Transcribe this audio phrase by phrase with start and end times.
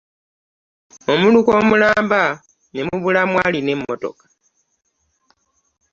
[1.11, 2.21] Omuluka omulamba
[2.73, 4.25] ne mubulamu alina emmotoka!